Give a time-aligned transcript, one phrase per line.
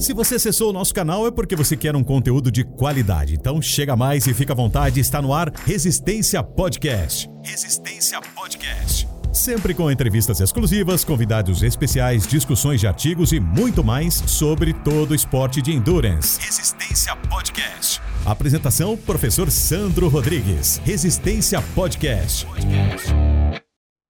[0.00, 3.34] Se você acessou o nosso canal é porque você quer um conteúdo de qualidade.
[3.34, 7.30] Então chega mais e fica à vontade, está no ar Resistência Podcast.
[7.44, 9.06] Resistência Podcast.
[9.30, 15.14] Sempre com entrevistas exclusivas, convidados especiais, discussões de artigos e muito mais sobre todo o
[15.14, 16.40] esporte de endurance.
[16.40, 18.00] Resistência Podcast.
[18.24, 20.80] Apresentação: Professor Sandro Rodrigues.
[20.82, 22.46] Resistência Podcast.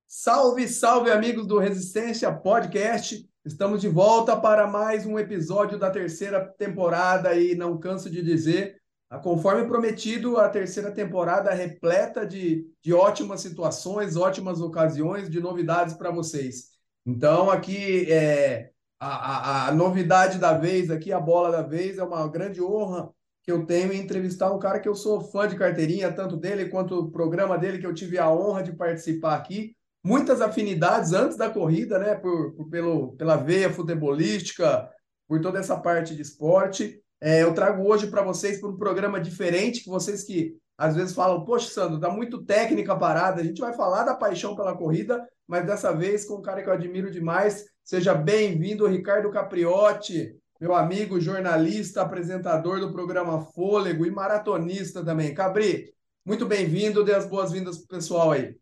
[0.07, 3.29] Salve, salve, amigos do Resistência Podcast.
[3.43, 8.79] Estamos de volta para mais um episódio da terceira temporada e não canso de dizer,
[9.22, 16.11] conforme prometido, a terceira temporada repleta de, de ótimas situações, ótimas ocasiões, de novidades para
[16.11, 16.68] vocês.
[17.07, 22.04] Então, aqui é a, a, a, novidade da vez, aqui a bola da vez, é
[22.04, 23.11] uma grande honra
[23.43, 26.68] que eu tenho em entrevistar um cara que eu sou fã de carteirinha, tanto dele
[26.68, 31.36] quanto o programa dele, que eu tive a honra de participar aqui muitas afinidades antes
[31.36, 32.14] da corrida, né?
[32.14, 34.89] Por, por pelo, pela veia futebolística,
[35.28, 37.00] por toda essa parte de esporte.
[37.20, 41.15] É, eu trago hoje para vocês para um programa diferente, que vocês que às vezes
[41.15, 43.43] falam, poxa, Sandro, dá muito técnica parada.
[43.43, 46.69] A gente vai falar da paixão pela corrida, mas dessa vez com um cara que
[46.71, 47.67] eu admiro demais.
[47.84, 55.34] Seja bem-vindo, Ricardo Capriotti, meu amigo jornalista, apresentador do programa Fôlego e maratonista também.
[55.34, 55.93] Cabri,
[56.25, 58.59] muito bem-vindo, dê as boas-vindas para o pessoal aí.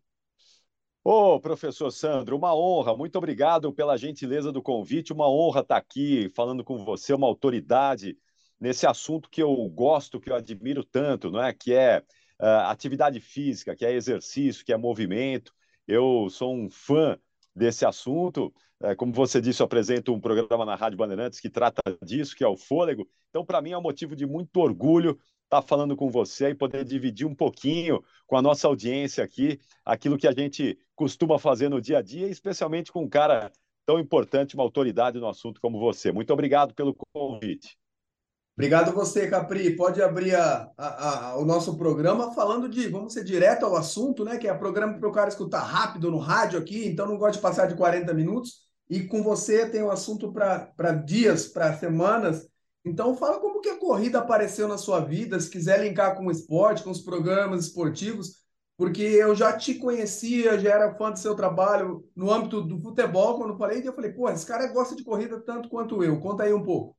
[1.03, 5.77] Ô, oh, professor Sandro, uma honra, muito obrigado pela gentileza do convite, uma honra estar
[5.77, 8.17] aqui falando com você, uma autoridade
[8.59, 11.53] nesse assunto que eu gosto, que eu admiro tanto, não é?
[11.53, 11.99] Que é
[12.41, 15.53] uh, atividade física, que é exercício, que é movimento.
[15.87, 17.17] Eu sou um fã
[17.55, 18.53] desse assunto.
[18.81, 22.43] Uh, como você disse, eu apresento um programa na Rádio Bandeirantes que trata disso, que
[22.43, 23.07] é o Fôlego.
[23.29, 25.17] Então, para mim, é um motivo de muito orgulho
[25.49, 30.17] estar falando com você e poder dividir um pouquinho com a nossa audiência aqui aquilo
[30.17, 33.51] que a gente costuma fazer no dia a dia, especialmente com um cara
[33.85, 36.11] tão importante, uma autoridade no assunto como você.
[36.11, 37.75] Muito obrigado pelo convite.
[38.55, 39.75] Obrigado você, Capri.
[39.75, 44.23] Pode abrir a, a, a, o nosso programa falando de, vamos ser direto ao assunto,
[44.23, 44.37] né?
[44.37, 47.41] Que é programa para o cara escutar rápido no rádio aqui, então não gosto de
[47.41, 48.67] passar de 40 minutos.
[48.89, 52.49] E com você tem um assunto para dias, para semanas.
[52.85, 56.31] Então fala como que a corrida apareceu na sua vida, se quiser linkar com o
[56.31, 58.39] esporte, com os programas esportivos,
[58.77, 63.37] porque eu já te conhecia, já era fã do seu trabalho no âmbito do futebol,
[63.37, 66.19] quando falei, eu falei, pô, esse cara gosta de corrida tanto quanto eu.
[66.21, 66.97] Conta aí um pouco.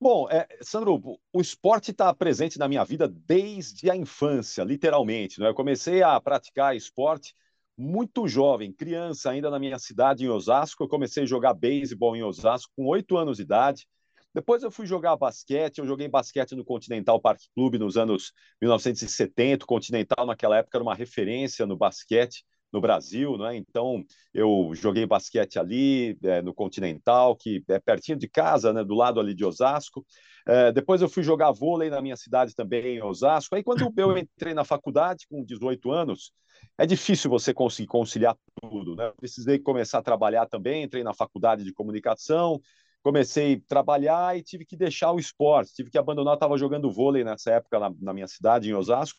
[0.00, 0.98] Bom, é, Sandro,
[1.32, 5.38] o esporte está presente na minha vida desde a infância, literalmente.
[5.38, 5.46] Né?
[5.46, 7.34] Eu comecei a praticar esporte
[7.76, 10.82] muito jovem, criança ainda na minha cidade, em Osasco.
[10.82, 13.86] Eu comecei a jogar beisebol em Osasco com oito anos de idade.
[14.34, 19.64] Depois eu fui jogar basquete, eu joguei basquete no Continental Park Club nos anos 1970.
[19.64, 23.56] O Continental naquela época era uma referência no basquete no Brasil, né?
[23.56, 28.84] Então eu joguei basquete ali é, no Continental, que é pertinho de casa, né?
[28.84, 30.06] Do lado ali de Osasco.
[30.46, 33.54] É, depois eu fui jogar vôlei na minha cidade também, em Osasco.
[33.54, 36.32] Aí quando eu entrei na faculdade com 18 anos,
[36.78, 39.12] é difícil você conseguir conciliar tudo, né?
[39.16, 42.60] precisei começar a trabalhar também, entrei na faculdade de comunicação,
[43.02, 47.24] comecei a trabalhar e tive que deixar o esporte, tive que abandonar, estava jogando vôlei
[47.24, 49.18] nessa época na, na, minha cidade, em Osasco,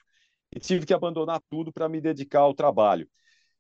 [0.56, 3.08] e tive que abandonar tudo para me dedicar ao trabalho.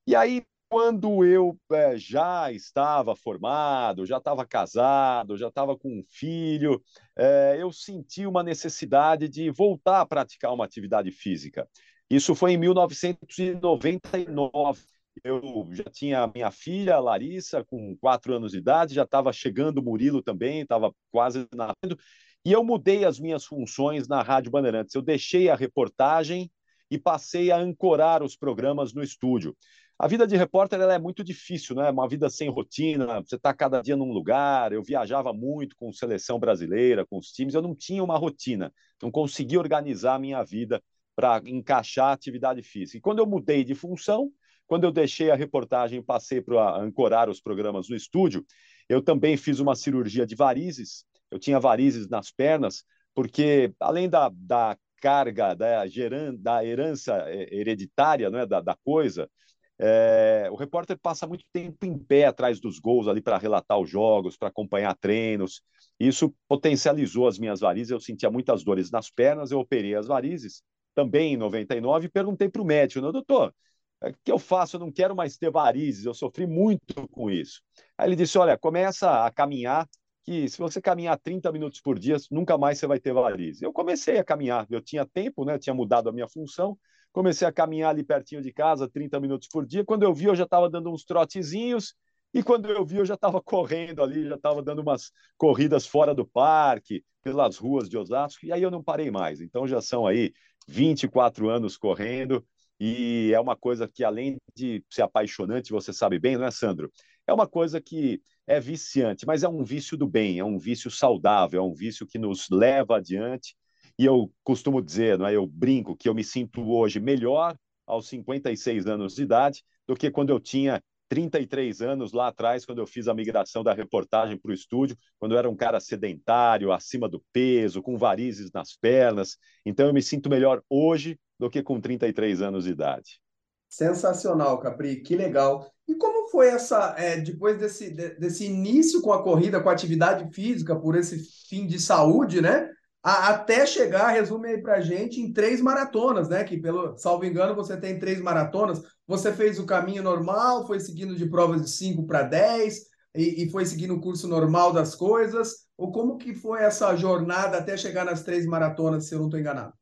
[0.05, 6.03] E aí, quando eu é, já estava formado, já estava casado, já estava com um
[6.09, 6.81] filho,
[7.17, 11.67] é, eu senti uma necessidade de voltar a praticar uma atividade física.
[12.09, 14.81] Isso foi em 1999
[15.23, 19.83] eu já tinha minha filha, Larissa, com quatro anos de idade, já estava chegando o
[19.83, 21.97] Murilo também, estava quase nascendo,
[22.43, 24.95] e eu mudei as minhas funções na Rádio Bandeirantes.
[24.95, 26.49] Eu deixei a reportagem
[26.89, 29.55] e passei a ancorar os programas no estúdio.
[29.97, 31.91] A vida de repórter é muito difícil, né?
[31.91, 34.73] Uma vida sem rotina, você está cada dia num lugar.
[34.73, 39.11] Eu viajava muito com seleção brasileira, com os times, eu não tinha uma rotina, não
[39.11, 40.81] conseguia organizar a minha vida
[41.15, 42.97] para encaixar a atividade física.
[42.97, 44.31] E quando eu mudei de função,
[44.71, 48.45] quando eu deixei a reportagem e passei para ancorar os programas no estúdio,
[48.87, 51.03] eu também fiz uma cirurgia de varizes.
[51.29, 57.53] Eu tinha varizes nas pernas, porque além da, da carga da, geran, da herança é,
[57.53, 59.29] hereditária né, da, da coisa,
[59.77, 63.89] é, o repórter passa muito tempo em pé atrás dos gols ali para relatar os
[63.89, 65.61] jogos, para acompanhar treinos.
[65.99, 67.91] Isso potencializou as minhas varizes.
[67.91, 70.63] Eu sentia muitas dores nas pernas, eu operei as varizes
[70.95, 73.53] também em 99 e perguntei para o médico, doutor,
[74.01, 74.75] o é, que eu faço?
[74.75, 77.61] Eu não quero mais ter varizes, eu sofri muito com isso.
[77.97, 79.87] Aí ele disse: Olha, começa a caminhar,
[80.23, 83.61] que se você caminhar 30 minutos por dia, nunca mais você vai ter varizes.
[83.61, 85.57] Eu comecei a caminhar, eu tinha tempo, né?
[85.59, 86.77] tinha mudado a minha função,
[87.11, 89.85] comecei a caminhar ali pertinho de casa, 30 minutos por dia.
[89.85, 91.95] Quando eu vi, eu já estava dando uns trotezinhos
[92.33, 96.13] E quando eu vi, eu já estava correndo ali, já estava dando umas corridas fora
[96.15, 99.41] do parque, pelas ruas de Osasco, e aí eu não parei mais.
[99.41, 100.33] Então já são aí
[100.67, 102.45] 24 anos correndo,
[102.83, 106.91] e é uma coisa que, além de ser apaixonante, você sabe bem, não é, Sandro?
[107.27, 110.89] É uma coisa que é viciante, mas é um vício do bem, é um vício
[110.89, 113.55] saudável, é um vício que nos leva adiante.
[113.99, 115.35] E eu costumo dizer, não é?
[115.35, 117.55] eu brinco que eu me sinto hoje melhor
[117.85, 122.79] aos 56 anos de idade do que quando eu tinha 33 anos lá atrás, quando
[122.79, 126.71] eu fiz a migração da reportagem para o estúdio, quando eu era um cara sedentário,
[126.71, 129.37] acima do peso, com varizes nas pernas.
[129.63, 133.19] Então eu me sinto melhor hoje do que com 33 anos de idade.
[133.67, 135.67] Sensacional, Capri, que legal.
[135.87, 140.31] E como foi essa, é, depois desse, desse início com a corrida, com a atividade
[140.35, 141.17] física, por esse
[141.49, 142.69] fim de saúde, né?
[143.01, 146.43] A, até chegar, resume aí pra gente, em três maratonas, né?
[146.43, 148.79] Que, pelo salvo engano, você tem três maratonas.
[149.07, 152.81] Você fez o caminho normal, foi seguindo de provas de 5 para 10
[153.15, 155.65] e, e, foi seguindo o curso normal das coisas?
[155.75, 159.39] Ou como que foi essa jornada até chegar nas três maratonas, se eu não estou
[159.39, 159.73] enganado?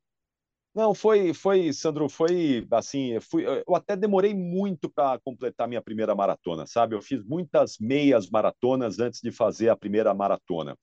[0.73, 6.13] Não, foi, foi, Sandro, foi assim, fui, eu até demorei muito para completar minha primeira
[6.15, 6.95] maratona, sabe?
[6.95, 10.77] Eu fiz muitas meias maratonas antes de fazer a primeira maratona.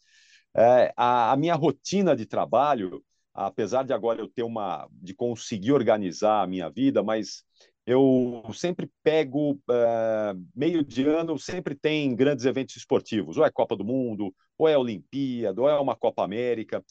[0.56, 3.02] É, a, a minha rotina de trabalho,
[3.34, 7.44] apesar de agora eu ter uma, de conseguir organizar a minha vida, mas
[7.86, 13.76] eu sempre pego uh, meio de ano, sempre tem grandes eventos esportivos, ou é Copa
[13.76, 16.84] do Mundo, ou é Olimpíada, ou é uma Copa América.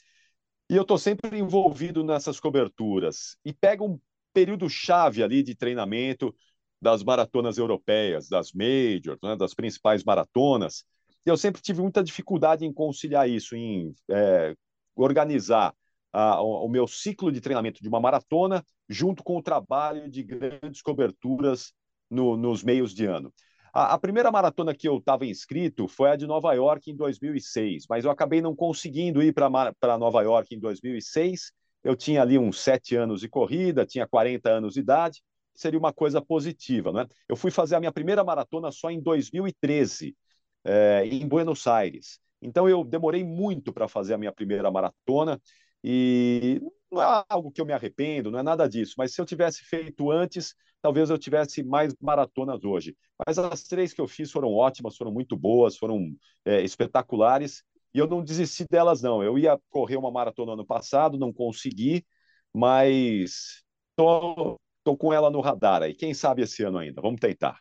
[0.69, 3.37] E eu estou sempre envolvido nessas coberturas.
[3.45, 3.99] E pega um
[4.33, 6.35] período chave ali de treinamento
[6.81, 10.83] das maratonas europeias, das majors, né, das principais maratonas.
[11.25, 14.55] E eu sempre tive muita dificuldade em conciliar isso, em é,
[14.95, 15.73] organizar
[16.11, 20.81] a, o meu ciclo de treinamento de uma maratona junto com o trabalho de grandes
[20.81, 21.73] coberturas
[22.09, 23.33] no, nos meios de ano.
[23.75, 27.85] A, a primeira maratona que eu estava inscrito foi a de Nova York em 2006,
[27.89, 31.51] mas eu acabei não conseguindo ir para Nova York em 2006.
[31.83, 35.21] Eu tinha ali uns sete anos de corrida, tinha 40 anos de idade,
[35.53, 36.93] seria uma coisa positiva.
[36.93, 37.05] Né?
[37.27, 40.15] Eu fui fazer a minha primeira maratona só em 2013,
[40.63, 42.17] é, eh, em Buenos Aires.
[42.41, 45.41] Então eu demorei muito para fazer a minha primeira maratona
[45.83, 49.25] e não é algo que eu me arrependo, não é nada disso, mas se eu
[49.25, 50.55] tivesse feito antes,
[50.85, 52.95] talvez eu tivesse mais maratonas hoje.
[53.25, 56.15] Mas as três que eu fiz foram ótimas, foram muito boas, foram
[56.45, 59.23] é, espetaculares, e eu não desisti delas, não.
[59.23, 62.05] Eu ia correr uma maratona ano passado, não consegui,
[62.53, 63.63] mas
[63.95, 65.95] tô, tô com ela no radar aí.
[65.95, 67.01] Quem sabe esse ano ainda?
[67.01, 67.57] Vamos tentar.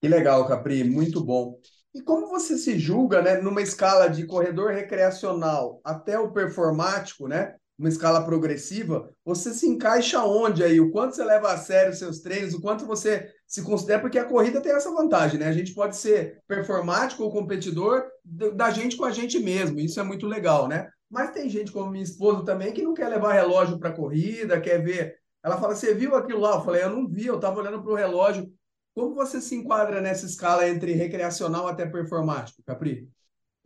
[0.00, 1.60] Que legal, Capri, muito bom.
[1.94, 7.56] E como você se julga, né, numa escala de corredor recreacional até o performático, né,
[7.78, 10.80] uma escala progressiva, você se encaixa onde aí?
[10.80, 14.18] O quanto você leva a sério os seus treinos, o quanto você se considera, porque
[14.18, 15.46] a corrida tem essa vantagem, né?
[15.46, 20.02] A gente pode ser performático ou competidor da gente com a gente mesmo, isso é
[20.02, 20.90] muito legal, né?
[21.08, 24.82] Mas tem gente como minha esposa também que não quer levar relógio para corrida, quer
[24.82, 25.16] ver.
[25.42, 26.56] Ela fala: Você viu aquilo lá?
[26.56, 28.52] Eu falei: Eu não vi, eu estava olhando para o relógio.
[28.94, 33.08] Como você se enquadra nessa escala entre recreacional até performático, Capri?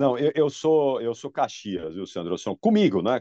[0.02, 2.34] Não, eu, eu, sou eu sou Caxias, viu, Sandro?
[2.34, 3.20] Eu sou comigo, né?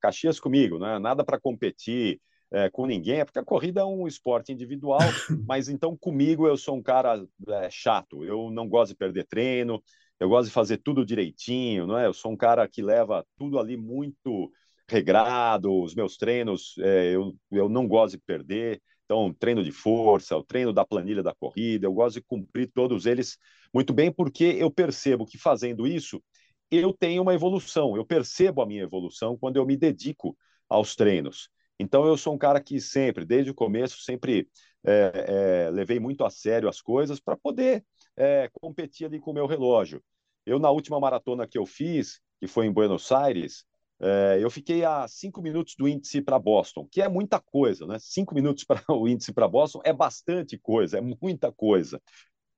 [0.00, 0.96] Caxias comigo, né?
[1.00, 2.20] Nada para competir
[2.52, 5.00] é, com ninguém, é porque a corrida é um esporte individual,
[5.44, 8.24] mas então comigo eu sou um cara é, chato.
[8.24, 9.82] Eu não gosto de perder treino,
[10.20, 12.06] eu gosto de fazer tudo direitinho, não é?
[12.06, 14.52] Eu sou um cara que leva tudo ali muito
[14.88, 18.80] regrado, os meus treinos é, eu, eu não gosto de perder.
[19.04, 23.04] Então, treino de força, o treino da planilha da corrida, eu gosto de cumprir todos
[23.04, 23.36] eles
[23.72, 26.22] muito bem, porque eu percebo que fazendo isso,
[26.70, 30.36] eu tenho uma evolução, eu percebo a minha evolução quando eu me dedico
[30.68, 31.48] aos treinos.
[31.78, 34.48] Então, eu sou um cara que sempre, desde o começo, sempre
[34.84, 37.84] é, é, levei muito a sério as coisas para poder
[38.16, 40.02] é, competir ali com o meu relógio.
[40.44, 43.64] Eu, na última maratona que eu fiz, que foi em Buenos Aires,
[44.00, 47.98] é, eu fiquei a cinco minutos do índice para Boston, que é muita coisa, né?
[47.98, 52.00] Cinco minutos para o índice para Boston é bastante coisa, é muita coisa.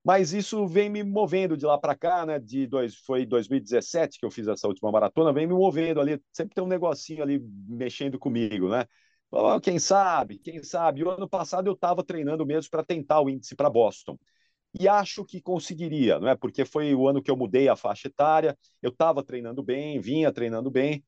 [0.03, 2.39] Mas isso vem me movendo de lá para cá, né?
[2.39, 6.21] De dois, foi 2017 que eu fiz essa última maratona, vem me movendo ali.
[6.31, 8.85] Sempre tem um negocinho ali mexendo comigo, né?
[9.31, 11.03] Oh, quem sabe, quem sabe.
[11.03, 14.17] O ano passado eu estava treinando mesmo para tentar o índice para Boston
[14.79, 16.35] e acho que conseguiria, não é?
[16.35, 20.31] Porque foi o ano que eu mudei a faixa etária, eu estava treinando bem, vinha
[20.31, 21.03] treinando bem,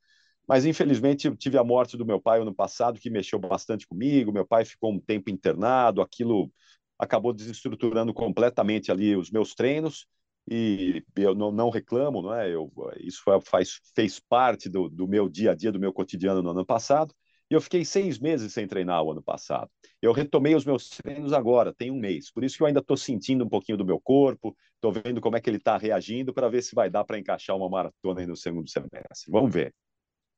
[0.48, 4.32] mas infelizmente eu tive a morte do meu pai ano passado, que mexeu bastante comigo.
[4.32, 6.52] Meu pai ficou um tempo internado, aquilo
[6.98, 10.08] acabou desestruturando completamente ali os meus treinos.
[10.48, 12.54] E eu não, não reclamo, não é?
[12.54, 16.52] Eu, isso faz, fez parte do, do meu dia a dia, do meu cotidiano no
[16.52, 17.14] ano passado.
[17.50, 19.70] E eu fiquei seis meses sem treinar o ano passado.
[20.02, 22.32] Eu retomei os meus treinos agora, tem um mês.
[22.32, 25.38] Por isso que eu ainda estou sentindo um pouquinho do meu corpo, estou vendo como
[25.38, 28.28] é que ele está reagindo para ver se vai dar para encaixar uma maratona aí
[28.28, 29.30] no segundo semestre.
[29.30, 29.74] Vamos ver.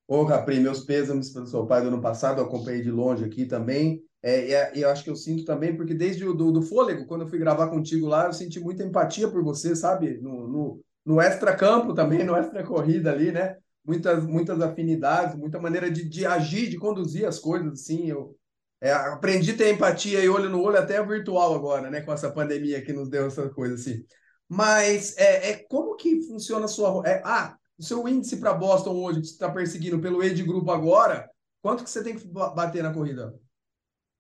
[0.06, 3.46] Ô, Capri, meus pêsames pelo seu pai do ano passado, eu acompanhei de longe aqui
[3.46, 4.02] também.
[4.28, 7.22] É, e, eu acho que eu sinto também, porque desde o do, do fôlego, quando
[7.22, 10.18] eu fui gravar contigo lá, eu senti muita empatia por você, sabe?
[10.18, 13.56] No, no, no extra-campo também, no extra-corrida ali, né?
[13.86, 18.10] Muitas, muitas afinidades, muita maneira de, de agir, de conduzir as coisas, assim.
[18.10, 18.36] Eu
[18.82, 22.02] é, aprendi a ter empatia e olho no olho até virtual agora, né?
[22.02, 24.04] Com essa pandemia que nos deu essa coisa, assim.
[24.50, 27.02] Mas é, é como que funciona a sua...
[27.08, 30.44] É, ah, o seu índice para Boston hoje, que você está perseguindo pelo E de
[30.44, 31.30] grupo agora,
[31.62, 33.34] quanto que você tem que bater na corrida?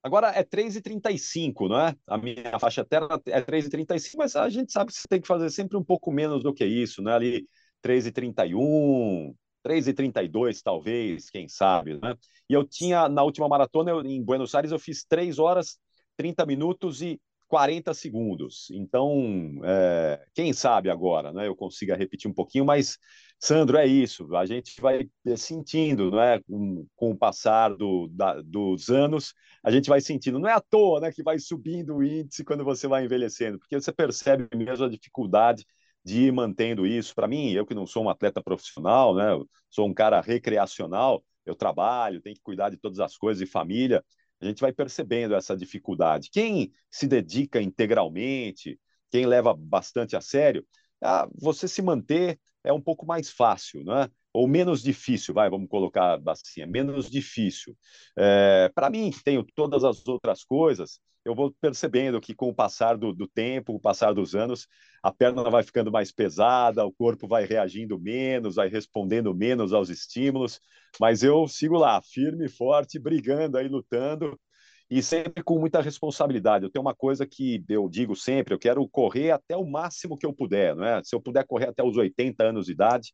[0.04, 1.96] Agora é 3,35, não é?
[2.08, 5.50] A minha faixa terra é 3,35, mas a gente sabe que você tem que fazer
[5.50, 7.14] sempre um pouco menos do que isso, né?
[7.14, 7.48] Ali
[7.82, 12.16] 3,31, 3,32 talvez, quem sabe, né?
[12.50, 15.78] E eu tinha, na última maratona eu, em Buenos Aires, eu fiz 3 horas,
[16.16, 18.70] 30 minutos e 40 segundos.
[18.72, 21.48] Então, é, quem sabe agora, né?
[21.48, 22.98] Eu consiga repetir um pouquinho, mas
[23.40, 24.36] Sandro, é isso.
[24.36, 26.42] A gente vai sentindo, não é?
[26.44, 30.40] Com, com o passar do, da, dos anos, a gente vai sentindo.
[30.40, 33.80] Não é à toa, né, que vai subindo o índice quando você vai envelhecendo, porque
[33.80, 35.66] você percebe mesmo a dificuldade
[36.04, 37.14] de ir mantendo isso.
[37.14, 39.26] Para mim, eu que não sou um atleta profissional, né?
[39.70, 41.24] Sou um cara recreacional.
[41.46, 44.04] Eu trabalho, tenho que cuidar de todas as coisas de família.
[44.40, 46.30] A gente vai percebendo essa dificuldade.
[46.32, 48.80] Quem se dedica integralmente,
[49.10, 50.66] quem leva bastante a sério,
[51.02, 54.10] ah, você se manter é um pouco mais fácil, né?
[54.38, 57.76] ou menos difícil, vai, vamos colocar assim, é menos difícil.
[58.16, 62.54] É, Para mim, que tenho todas as outras coisas, eu vou percebendo que com o
[62.54, 64.68] passar do, do, tempo, o passar dos anos,
[65.02, 69.90] a perna vai ficando mais pesada, o corpo vai reagindo menos, vai respondendo menos aos
[69.90, 70.62] estímulos,
[71.00, 74.40] mas eu sigo lá, firme forte, brigando aí, lutando,
[74.90, 76.66] e sempre com muita responsabilidade.
[76.66, 80.26] Eu tenho uma coisa que eu digo sempre, eu quero correr até o máximo que
[80.26, 81.04] eu puder, não é?
[81.04, 83.14] Se eu puder correr até os 80 anos de idade,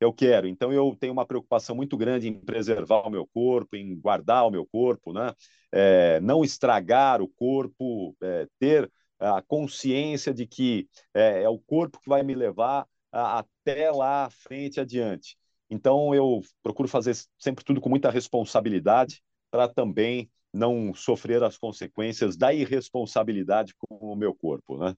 [0.00, 0.48] eu quero.
[0.48, 4.50] Então eu tenho uma preocupação muito grande em preservar o meu corpo, em guardar o
[4.50, 5.32] meu corpo, né?
[5.70, 12.00] É, não estragar o corpo, é, ter a consciência de que é, é, o corpo
[12.00, 15.36] que vai me levar a, até lá frente adiante.
[15.70, 22.36] Então eu procuro fazer sempre tudo com muita responsabilidade para também não sofrer as consequências
[22.36, 24.94] da irresponsabilidade com o meu corpo, né?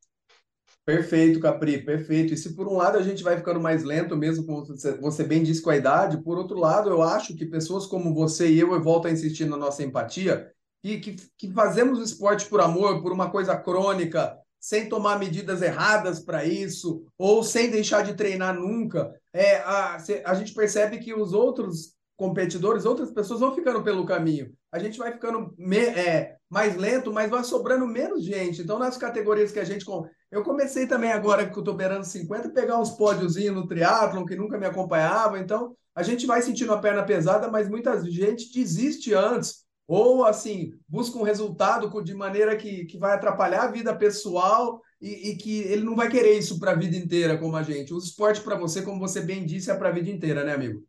[0.85, 2.35] Perfeito, Capri, perfeito.
[2.35, 4.67] E se por um lado a gente vai ficando mais lento, mesmo como
[5.01, 8.51] você bem disse com a idade, por outro lado, eu acho que pessoas como você
[8.51, 12.61] e eu, eu volto a insistir na nossa empatia, e que, que fazemos esporte por
[12.61, 18.15] amor, por uma coisa crônica, sem tomar medidas erradas para isso, ou sem deixar de
[18.15, 19.97] treinar nunca, é, a,
[20.27, 24.53] a gente percebe que os outros competidores, outras pessoas vão ficando pelo caminho.
[24.71, 28.63] A gente vai ficando me, é, mais lento, mas vai sobrando menos gente.
[28.63, 29.85] Então, nas categorias que a gente.
[30.31, 34.37] Eu comecei também agora que eu estou beirando 50, pegar uns pódiozinhos no triatlon que
[34.37, 35.39] nunca me acompanhava.
[35.39, 39.65] Então, a gente vai sentindo a perna pesada, mas muita gente desiste antes.
[39.87, 45.31] Ou, assim, busca um resultado de maneira que, que vai atrapalhar a vida pessoal e,
[45.31, 47.93] e que ele não vai querer isso para a vida inteira, como a gente.
[47.93, 50.83] O esporte para você, como você bem disse, é para a vida inteira, né, amigo?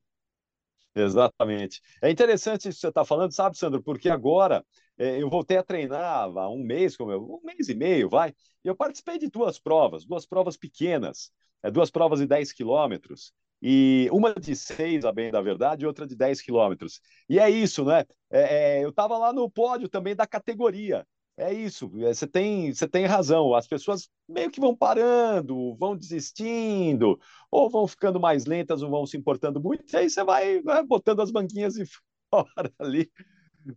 [0.95, 1.81] Exatamente.
[2.01, 3.83] É interessante isso que você está falando, sabe, Sandro?
[3.83, 4.65] Porque agora
[4.97, 8.29] é, eu voltei a treinar há um mês, como eu, um mês e meio, vai.
[8.63, 13.33] E eu participei de duas provas, duas provas pequenas, é, duas provas de 10 quilômetros.
[13.61, 17.01] E uma de seis, a bem da verdade, e outra de 10 quilômetros.
[17.27, 18.05] E é isso, né?
[18.29, 21.05] É, é, eu estava lá no pódio também da categoria.
[21.37, 23.53] É isso, é, você tem, você tem razão.
[23.53, 27.19] As pessoas meio que vão parando, vão desistindo,
[27.51, 30.81] ou vão ficando mais lentas, não vão se importando muito, e aí você vai, vai
[30.83, 31.83] botando as banquinhas de
[32.31, 33.11] fora ali,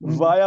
[0.01, 0.11] uhum.
[0.11, 0.39] vai,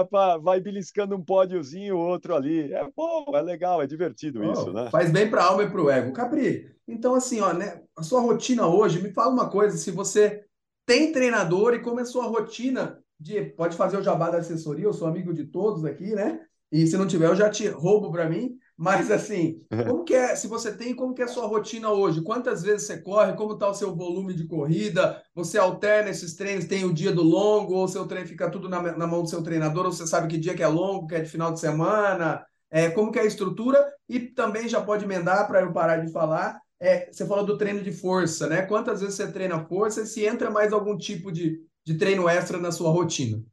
[0.42, 2.72] vai beliscando um pódiozinho, outro ali.
[2.72, 4.90] É bom, é legal, é divertido oh, isso, né?
[4.90, 6.14] Faz bem para a alma e para o ego.
[6.14, 10.46] Capri, então assim, ó, né, a sua rotina hoje, me fala uma coisa, se você
[10.86, 15.10] tem treinador e começou a rotina de, pode fazer o jabá da assessoria, eu sou
[15.10, 16.40] amigo de todos aqui, né?
[16.72, 18.58] E se não tiver, eu já te roubo para mim.
[18.78, 22.22] Mas assim, como que é, se você tem, como que é a sua rotina hoje?
[22.22, 23.34] Quantas vezes você corre?
[23.34, 25.22] Como está o seu volume de corrida?
[25.36, 26.66] Você alterna esses treinos?
[26.66, 27.76] Tem o dia do longo?
[27.76, 29.86] Ou o seu treino fica tudo na, na mão do seu treinador?
[29.86, 32.44] Ou você sabe que dia que é longo, que é de final de semana?
[32.72, 33.86] É, como que é a estrutura?
[34.08, 36.58] E também já pode emendar para eu parar de falar.
[36.80, 38.64] É, você falou do treino de força, né?
[38.64, 42.58] Quantas vezes você treina força e se entra mais algum tipo de, de treino extra
[42.58, 43.44] na sua rotina?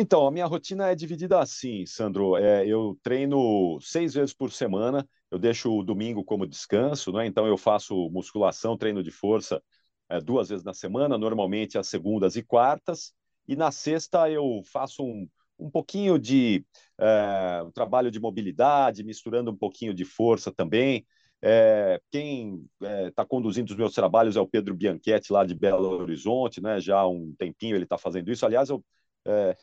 [0.00, 2.36] Então, a minha rotina é dividida assim, Sandro.
[2.36, 7.26] É, eu treino seis vezes por semana, eu deixo o domingo como descanso, né?
[7.26, 9.60] então eu faço musculação, treino de força
[10.08, 13.12] é, duas vezes na semana, normalmente às segundas e quartas,
[13.48, 15.28] e na sexta eu faço um,
[15.58, 16.64] um pouquinho de
[16.96, 21.04] é, um trabalho de mobilidade, misturando um pouquinho de força também.
[21.42, 22.64] É, quem
[23.08, 26.80] está é, conduzindo os meus trabalhos é o Pedro Bianchetti, lá de Belo Horizonte, né?
[26.80, 28.46] já há um tempinho ele está fazendo isso.
[28.46, 28.84] Aliás, eu
[29.26, 29.56] é,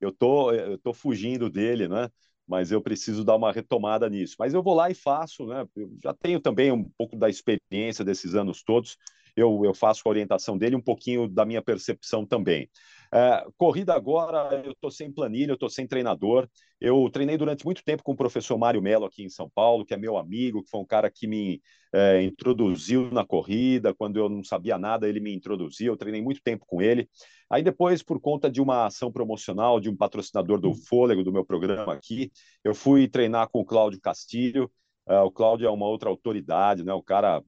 [0.00, 2.08] eu tô, eu tô fugindo dele, né?
[2.46, 4.36] Mas eu preciso dar uma retomada nisso.
[4.38, 5.66] Mas eu vou lá e faço, né?
[5.74, 8.96] Eu já tenho também um pouco da experiência desses anos todos.
[9.34, 12.70] Eu, eu faço a orientação dele, um pouquinho da minha percepção também.
[13.12, 16.48] É, corrida agora, eu estou sem planilha, eu estou sem treinador.
[16.80, 19.94] Eu treinei durante muito tempo com o professor Mário Melo aqui em São Paulo, que
[19.94, 23.94] é meu amigo, que foi um cara que me é, introduziu na corrida.
[23.94, 25.92] Quando eu não sabia nada, ele me introduziu.
[25.92, 27.08] Eu treinei muito tempo com ele.
[27.48, 31.44] Aí depois, por conta de uma ação promocional de um patrocinador do Fôlego, do meu
[31.44, 32.30] programa aqui,
[32.64, 34.70] eu fui treinar com o Cláudio Castilho.
[35.08, 36.92] Uh, o Cláudio é uma outra autoridade, né?
[36.92, 37.40] O cara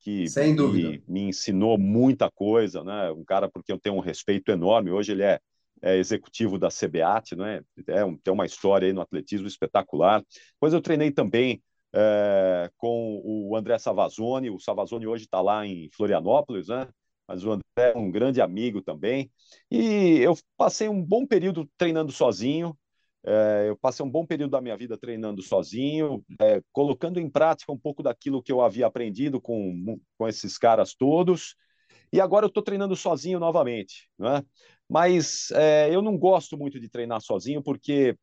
[0.00, 0.90] que Sem dúvida.
[0.90, 3.10] Me, me, ensinou muita coisa, né?
[3.12, 4.90] Um cara porque eu tenho um respeito enorme.
[4.90, 5.38] Hoje ele é,
[5.82, 7.62] é executivo da CBAT, né?
[7.86, 10.24] É um, tem uma história aí no atletismo espetacular.
[10.54, 14.50] Depois eu treinei também é, com o André Savazone.
[14.50, 16.88] O Savazone hoje está lá em Florianópolis, né?
[17.28, 19.30] Mas o André é um grande amigo também.
[19.70, 22.76] E eu passei um bom período treinando sozinho.
[23.24, 27.72] É, eu passei um bom período da minha vida treinando sozinho, é, colocando em prática
[27.72, 31.54] um pouco daquilo que eu havia aprendido com, com esses caras todos.
[32.12, 34.08] E agora eu estou treinando sozinho novamente.
[34.18, 34.42] Né?
[34.88, 38.16] Mas é, eu não gosto muito de treinar sozinho porque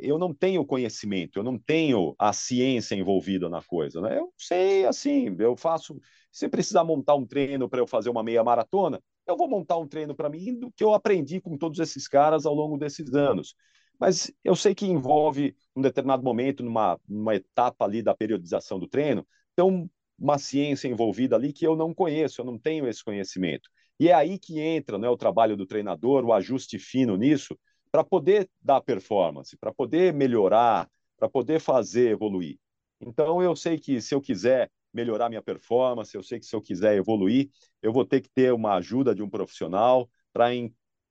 [0.00, 4.00] eu não tenho conhecimento, eu não tenho a ciência envolvida na coisa.
[4.00, 4.16] Né?
[4.16, 5.98] Eu sei, assim, eu faço.
[6.30, 9.88] Se precisar montar um treino para eu fazer uma meia maratona, eu vou montar um
[9.88, 13.56] treino para mim do que eu aprendi com todos esses caras ao longo desses anos
[14.00, 18.88] mas eu sei que envolve um determinado momento, numa, numa etapa ali da periodização do
[18.88, 19.88] treino, então
[20.18, 23.68] uma ciência envolvida ali que eu não conheço, eu não tenho esse conhecimento.
[23.98, 27.58] E é aí que entra né, o trabalho do treinador, o ajuste fino nisso,
[27.92, 30.88] para poder dar performance, para poder melhorar,
[31.18, 32.58] para poder fazer evoluir.
[33.00, 36.62] Então eu sei que se eu quiser melhorar minha performance, eu sei que se eu
[36.62, 37.50] quiser evoluir,
[37.82, 40.48] eu vou ter que ter uma ajuda de um profissional para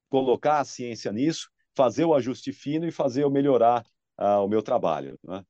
[0.09, 3.85] colocar a ciência nisso fazer o ajuste fino e fazer eu melhorar
[4.19, 5.17] uh, o meu trabalho.
[5.23, 5.43] Né?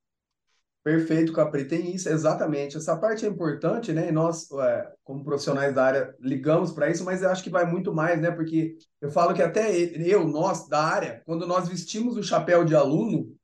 [0.84, 1.66] Perfeito, Capri.
[1.66, 2.78] Tem isso, exatamente.
[2.78, 4.08] Essa parte é importante, né?
[4.10, 7.66] E nós, é, como profissionais da área, ligamos para isso, mas eu acho que vai
[7.66, 8.32] muito mais, né?
[8.32, 12.76] Porque eu falo que até eu, nós da área, quando nós vestimos o chapéu de
[12.76, 13.36] aluno,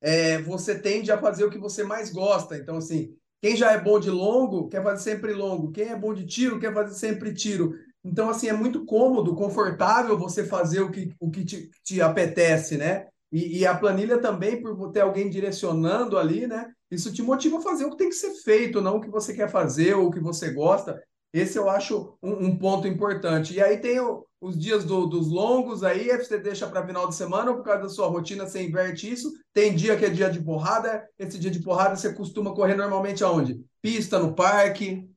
[0.00, 2.56] é, você tende a fazer o que você mais gosta.
[2.56, 5.70] Então, assim, quem já é bom de longo, quer fazer sempre longo.
[5.70, 7.74] Quem é bom de tiro, quer fazer sempre tiro.
[8.04, 12.76] Então, assim, é muito cômodo, confortável você fazer o que, o que te, te apetece,
[12.76, 13.06] né?
[13.32, 16.72] E, e, a planilha também, por ter alguém direcionando ali, né?
[16.90, 19.32] Isso te motiva a fazer o que tem que ser feito, não o que você
[19.32, 21.00] quer fazer ou o que você gosta.
[21.32, 23.54] Esse eu acho um, um ponto importante.
[23.54, 27.14] E aí tem o, os dias do, dos longos aí, você deixa para final de
[27.14, 29.30] semana ou por causa da sua rotina você inverte isso.
[29.52, 33.22] Tem dia que é dia de porrada, esse dia de porrada você costuma correr normalmente
[33.22, 33.60] aonde?
[33.80, 35.08] Pista, no parque?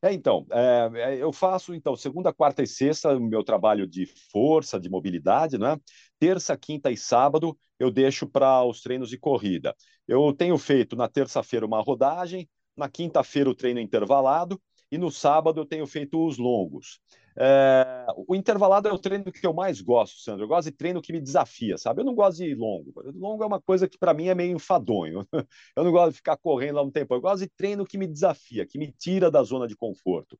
[0.00, 4.78] É, então, é, eu faço então segunda, quarta e sexta o meu trabalho de força,
[4.78, 5.76] de mobilidade, né?
[6.20, 9.74] Terça, quinta e sábado eu deixo para os treinos de corrida.
[10.06, 15.60] Eu tenho feito na terça-feira uma rodagem, na quinta-feira o treino intervalado e no sábado
[15.60, 17.00] eu tenho feito os longos.
[17.40, 20.44] É, o intervalado é o treino que eu mais gosto, Sandro.
[20.44, 22.00] Eu gosto de treino que me desafia, sabe?
[22.00, 22.92] Eu não gosto de longo.
[23.14, 25.26] Longo é uma coisa que para mim é meio enfadonho.
[25.76, 27.14] Eu não gosto de ficar correndo lá um tempo.
[27.14, 30.38] Eu gosto de treino que me desafia, que me tira da zona de conforto.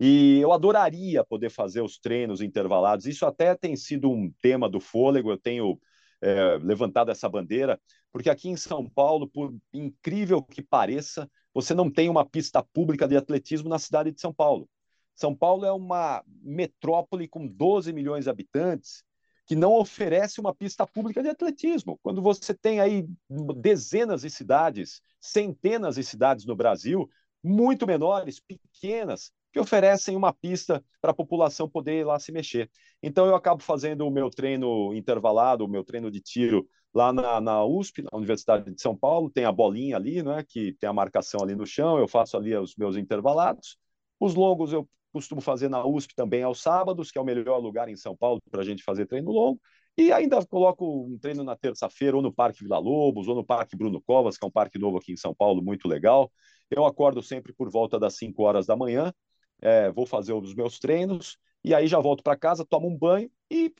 [0.00, 3.06] E eu adoraria poder fazer os treinos intervalados.
[3.06, 5.30] Isso até tem sido um tema do fôlego.
[5.30, 5.78] Eu tenho
[6.20, 7.80] é, levantado essa bandeira,
[8.12, 13.06] porque aqui em São Paulo, por incrível que pareça, você não tem uma pista pública
[13.06, 14.68] de atletismo na cidade de São Paulo.
[15.22, 19.04] São Paulo é uma metrópole com 12 milhões de habitantes
[19.46, 21.96] que não oferece uma pista pública de atletismo.
[22.02, 23.06] Quando você tem aí
[23.58, 27.08] dezenas de cidades, centenas de cidades no Brasil,
[27.40, 32.68] muito menores, pequenas, que oferecem uma pista para a população poder ir lá se mexer.
[33.00, 37.40] Então eu acabo fazendo o meu treino intervalado, o meu treino de tiro lá na,
[37.40, 40.92] na USP, na Universidade de São Paulo, tem a bolinha ali, né, que tem a
[40.92, 43.78] marcação ali no chão, eu faço ali os meus intervalados.
[44.18, 47.88] Os longos eu costumo fazer na USP também aos sábados, que é o melhor lugar
[47.88, 49.60] em São Paulo para a gente fazer treino longo.
[49.96, 53.76] E ainda coloco um treino na terça-feira, ou no Parque Vila Lobos, ou no Parque
[53.76, 56.32] Bruno Covas, que é um parque novo aqui em São Paulo, muito legal.
[56.70, 59.12] Eu acordo sempre por volta das 5 horas da manhã,
[59.60, 63.30] é, vou fazer os meus treinos, e aí já volto para casa, tomo um banho
[63.50, 63.72] e,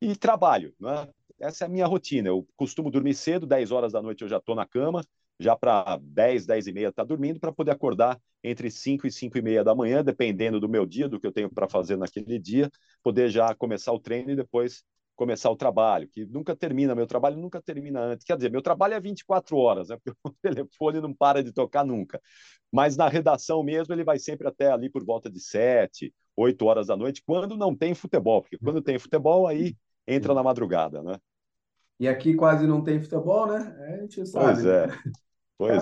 [0.00, 0.74] e trabalho.
[0.80, 1.08] Né?
[1.38, 2.28] Essa é a minha rotina.
[2.28, 5.04] Eu costumo dormir cedo, 10 horas da noite eu já estou na cama,
[5.40, 9.10] já para 10, 10 e meia estar tá dormindo, para poder acordar entre 5 e
[9.10, 11.96] 5 e meia da manhã, dependendo do meu dia, do que eu tenho para fazer
[11.96, 12.70] naquele dia,
[13.02, 14.84] poder já começar o treino e depois
[15.16, 18.24] começar o trabalho, que nunca termina, meu trabalho nunca termina antes.
[18.24, 19.96] Quer dizer, meu trabalho é 24 horas, né?
[20.04, 22.20] Porque o telefone não para de tocar nunca.
[22.72, 26.86] Mas na redação mesmo, ele vai sempre até ali por volta de 7, 8 horas
[26.86, 29.74] da noite, quando não tem futebol, porque quando tem futebol, aí
[30.06, 31.16] entra na madrugada, né?
[31.98, 33.76] E aqui quase não tem futebol, né?
[33.78, 34.54] É, a gente sabe.
[34.54, 34.88] Pois é.
[35.60, 35.80] Pois é.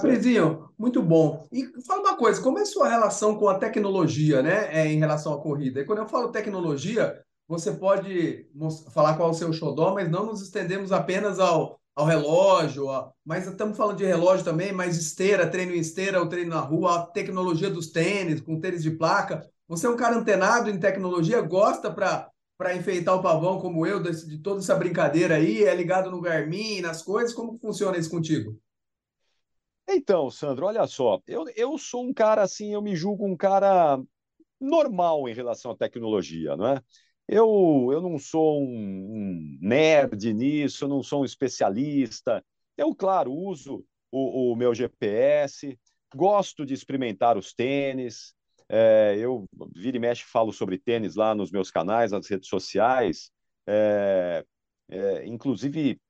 [0.76, 1.46] muito bom.
[1.52, 4.98] E fala uma coisa, como é a sua relação com a tecnologia, né, é, em
[4.98, 5.78] relação à corrida?
[5.78, 8.48] E quando eu falo tecnologia, você pode
[8.92, 12.88] falar qual é o seu xodó, mas não nos estendemos apenas ao, ao relógio,
[13.24, 16.96] mas estamos falando de relógio também, mas esteira, treino em esteira, o treino na rua,
[16.96, 19.48] a tecnologia dos tênis, com tênis de placa.
[19.68, 24.02] Você é um cara antenado em tecnologia, gosta para para enfeitar o pavão como eu,
[24.02, 28.58] de toda essa brincadeira aí, é ligado no Garmin, nas coisas, como funciona isso contigo?
[29.90, 33.98] Então, Sandro, olha só, eu, eu sou um cara assim, eu me julgo um cara
[34.60, 36.82] normal em relação à tecnologia, não é?
[37.26, 42.44] Eu, eu não sou um, um nerd nisso, eu não sou um especialista.
[42.76, 45.78] Eu, claro, uso o, o meu GPS,
[46.14, 48.34] gosto de experimentar os tênis.
[48.68, 53.30] É, eu vira e mexe falo sobre tênis lá nos meus canais, nas redes sociais.
[53.66, 54.44] É,
[54.90, 56.00] é, inclusive,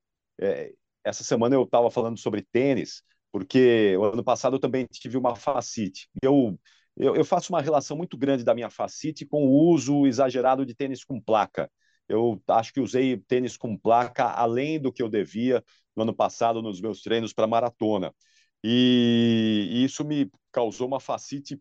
[1.05, 5.37] essa semana eu estava falando sobre tênis porque o ano passado eu também tive uma
[5.37, 6.09] facite.
[6.23, 6.59] Eu,
[6.97, 10.75] eu, eu, faço uma relação muito grande da minha facite com o uso exagerado de
[10.75, 11.71] tênis com placa.
[12.09, 15.63] Eu acho que usei tênis com placa além do que eu devia
[15.95, 18.15] no ano passado nos meus treinos para maratona.
[18.65, 21.61] E, e, isso me causou uma facite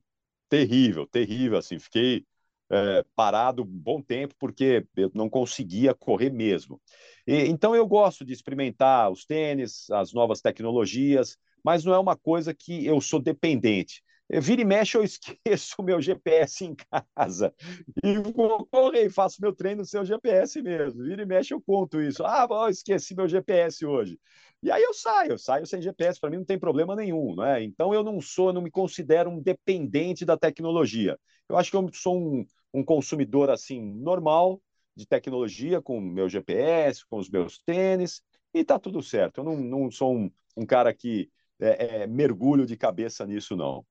[0.49, 1.57] terrível, terrível.
[1.57, 2.25] Assim, fiquei
[2.69, 6.81] é, parado um bom tempo porque eu não conseguia correr mesmo.
[7.25, 12.15] E, então eu gosto de experimentar os tênis, as novas tecnologias mas não é uma
[12.15, 14.01] coisa que eu sou dependente.
[14.41, 16.73] Vira e mexe, eu esqueço o meu GPS em
[17.05, 17.53] casa.
[18.01, 21.03] E vou correr faço meu treino sem o GPS mesmo.
[21.03, 22.23] Vira e mexe, eu conto isso.
[22.23, 24.17] Ah, bom, esqueci meu GPS hoje.
[24.63, 27.61] E aí eu saio, eu saio sem GPS, para mim não tem problema nenhum, né?
[27.61, 31.19] Então eu não sou, não me considero um dependente da tecnologia.
[31.49, 34.61] Eu acho que eu sou um, um consumidor assim normal
[34.95, 38.21] de tecnologia, com meu GPS, com os meus tênis,
[38.53, 39.39] e tá tudo certo.
[39.39, 43.85] Eu não, não sou um, um cara que é, é, mergulho de cabeça nisso, não.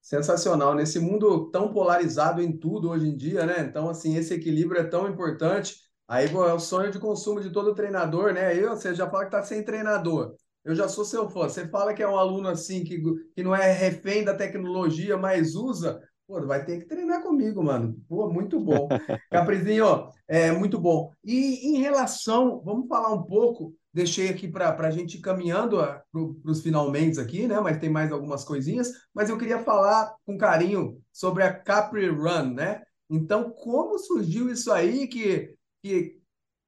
[0.00, 0.74] Sensacional.
[0.74, 3.60] Nesse mundo tão polarizado em tudo hoje em dia, né?
[3.60, 5.76] Então, assim, esse equilíbrio é tão importante.
[6.08, 8.56] Aí é o sonho de consumo de todo treinador, né?
[8.56, 10.34] Eu, você já fala que tá sem treinador.
[10.64, 11.48] Eu já sou seu fã.
[11.48, 13.00] Você fala que é um aluno assim, que,
[13.34, 16.00] que não é refém da tecnologia, mas usa.
[16.26, 17.96] Pô, vai ter que treinar comigo, mano.
[18.08, 18.88] Pô, muito bom.
[19.30, 21.10] Caprizinho, é muito bom.
[21.24, 26.50] E em relação, vamos falar um pouco Deixei aqui para a gente ir caminhando para
[26.50, 27.60] os finalmente aqui, né?
[27.60, 28.90] Mas tem mais algumas coisinhas.
[29.14, 32.82] Mas eu queria falar com carinho sobre a Capri Run, né?
[33.10, 35.06] Então, como surgiu isso aí?
[35.06, 36.18] Que, que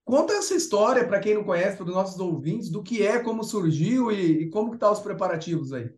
[0.04, 3.42] conta essa história para quem não conhece, para os nossos ouvintes, do que é, como
[3.42, 5.90] surgiu e, e como que tá os preparativos aí.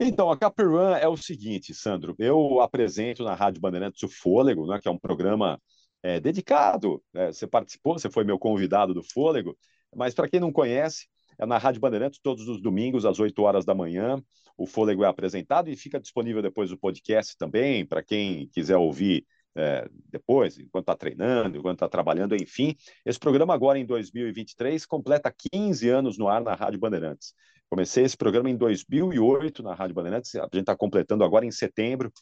[0.00, 2.16] Então, a Capri Run é o seguinte, Sandro.
[2.18, 4.80] Eu apresento na Rádio Bandeirantes o Fôlego, né?
[4.82, 5.60] Que é um programa
[6.02, 7.02] é, dedicado.
[7.14, 7.32] Né?
[7.32, 9.56] Você participou, você foi meu convidado do Fôlego.
[9.96, 11.06] Mas para quem não conhece,
[11.38, 14.22] é na Rádio Bandeirantes, todos os domingos, às 8 horas da manhã.
[14.56, 19.26] O Fôlego é apresentado e fica disponível depois do podcast também, para quem quiser ouvir
[19.54, 22.74] é, depois, enquanto está treinando, enquanto está trabalhando, enfim.
[23.04, 27.34] Esse programa, agora em 2023, completa 15 anos no ar na Rádio Bandeirantes.
[27.68, 32.12] Comecei esse programa em 2008 na Rádio Bandeirantes, a gente está completando agora em setembro,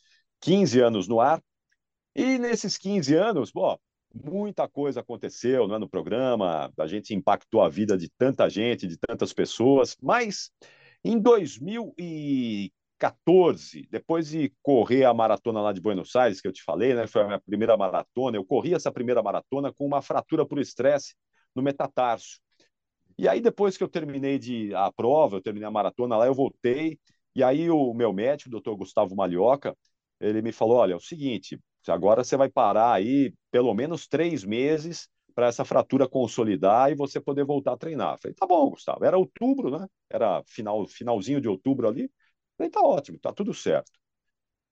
[0.41, 1.43] 15 anos no ar.
[2.17, 3.77] E nesses 15 anos, bom,
[4.15, 8.97] muita coisa aconteceu né, no programa, a gente impactou a vida de tanta gente, de
[8.97, 10.51] tantas pessoas, mas
[11.05, 16.95] em 2014, depois de correr a maratona lá de Buenos Aires, que eu te falei,
[16.95, 20.59] né, foi a minha primeira maratona, eu corri essa primeira maratona com uma fratura por
[20.59, 21.15] estresse
[21.55, 22.41] no metatarso.
[23.19, 26.35] E aí, depois que eu terminei de, a prova, eu terminei a maratona lá, eu
[26.35, 26.99] voltei,
[27.35, 29.77] e aí o meu médico, o doutor Gustavo Malhoca,
[30.21, 31.61] ele me falou, olha, é o seguinte,
[31.93, 37.21] Agora você vai parar aí pelo menos três meses para essa fratura consolidar e você
[37.21, 38.19] poder voltar a treinar.
[38.21, 39.05] Falei, tá bom, Gustavo.
[39.05, 39.87] Era outubro, né?
[40.09, 42.11] Era final, finalzinho de outubro ali.
[42.57, 43.91] Falei, tá ótimo, tá tudo certo.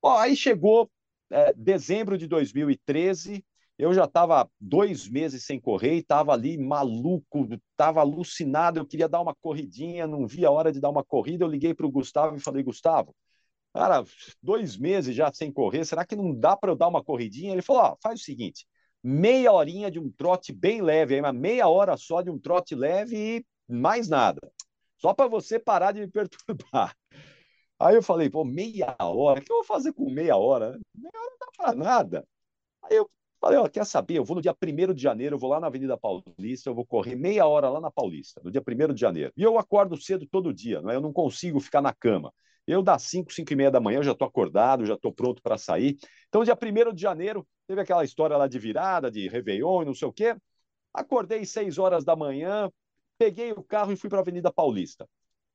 [0.00, 0.90] Bom, aí chegou
[1.30, 3.44] é, dezembro de 2013,
[3.78, 9.20] eu já estava dois meses sem correr, estava ali maluco, estava alucinado, eu queria dar
[9.20, 11.44] uma corridinha, não via a hora de dar uma corrida.
[11.44, 13.14] Eu liguei para o Gustavo e falei, Gustavo,
[13.74, 14.04] Cara,
[14.42, 17.52] dois meses já sem correr, será que não dá para eu dar uma corridinha?
[17.52, 18.66] Ele falou: ó, faz o seguinte,
[19.02, 22.74] meia horinha de um trote bem leve, aí, uma meia hora só de um trote
[22.74, 24.40] leve e mais nada.
[24.98, 26.94] só para você parar de me perturbar.
[27.78, 29.40] Aí eu falei, pô, meia hora?
[29.40, 30.78] O que eu vou fazer com meia hora?
[30.94, 32.28] Meia hora não dá para nada.
[32.82, 34.16] Aí eu falei, ó, quer saber?
[34.18, 36.86] Eu vou no dia 1 de janeiro, eu vou lá na Avenida Paulista, eu vou
[36.86, 39.32] correr meia hora lá na Paulista, no dia 1 de janeiro.
[39.36, 40.96] E eu acordo cedo todo dia, não é?
[40.96, 42.32] eu não consigo ficar na cama.
[42.66, 45.42] Eu, das 5, 5 e meia da manhã, eu já estou acordado, já estou pronto
[45.42, 45.96] para sair.
[46.28, 49.94] Então, dia 1 de janeiro, teve aquela história lá de virada, de Réveillon e não
[49.94, 50.36] sei o quê.
[50.94, 52.70] Acordei 6 horas da manhã,
[53.18, 55.08] peguei o carro e fui para a Avenida Paulista.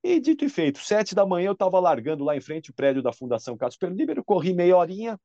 [0.04, 3.02] E dito e feito, sete da manhã eu estava largando lá em frente o prédio
[3.02, 5.20] da Fundação Casper Libero, corri meia horinha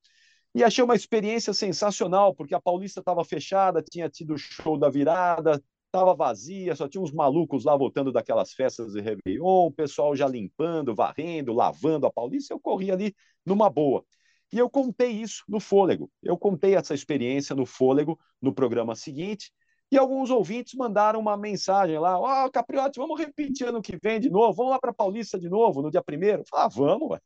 [0.55, 4.90] e achei uma experiência sensacional, porque a Paulista estava fechada, tinha tido o show da
[4.90, 10.16] virada, estava vazia, só tinha uns malucos lá voltando daquelas festas de Réveillon, o pessoal
[10.16, 14.02] já limpando, varrendo, lavando a Paulista, eu corri ali numa boa.
[14.50, 16.11] E eu contei isso no Fôlego.
[16.22, 19.52] Eu contei essa experiência no Fôlego no programa seguinte,
[19.90, 24.18] e alguns ouvintes mandaram uma mensagem lá: Ó, oh, Capriotti, vamos repetir ano que vem
[24.18, 26.42] de novo, vamos lá para Paulista de novo, no dia primeiro.
[26.48, 27.18] Falei, ah, vamos.